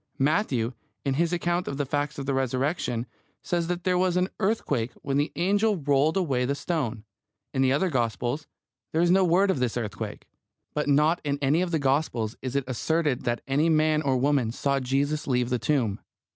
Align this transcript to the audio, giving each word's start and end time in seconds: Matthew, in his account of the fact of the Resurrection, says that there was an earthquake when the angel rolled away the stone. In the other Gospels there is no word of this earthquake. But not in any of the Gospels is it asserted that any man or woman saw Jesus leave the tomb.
Matthew, 0.17 0.73
in 1.05 1.13
his 1.13 1.31
account 1.31 1.67
of 1.67 1.77
the 1.77 1.85
fact 1.85 2.17
of 2.17 2.25
the 2.25 2.33
Resurrection, 2.33 3.05
says 3.43 3.67
that 3.67 3.83
there 3.83 3.99
was 3.99 4.17
an 4.17 4.29
earthquake 4.39 4.93
when 5.03 5.17
the 5.17 5.31
angel 5.35 5.77
rolled 5.77 6.17
away 6.17 6.43
the 6.43 6.55
stone. 6.55 7.03
In 7.53 7.61
the 7.61 7.71
other 7.71 7.91
Gospels 7.91 8.47
there 8.93 9.01
is 9.03 9.11
no 9.11 9.23
word 9.23 9.51
of 9.51 9.59
this 9.59 9.77
earthquake. 9.77 10.25
But 10.73 10.87
not 10.89 11.21
in 11.23 11.37
any 11.39 11.61
of 11.61 11.69
the 11.69 11.77
Gospels 11.77 12.35
is 12.41 12.55
it 12.55 12.63
asserted 12.65 13.25
that 13.25 13.41
any 13.47 13.69
man 13.69 14.01
or 14.01 14.17
woman 14.17 14.49
saw 14.51 14.79
Jesus 14.79 15.27
leave 15.27 15.51
the 15.51 15.59
tomb. 15.59 15.99